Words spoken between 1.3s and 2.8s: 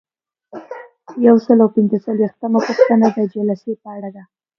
سل او پنځه څلویښتمه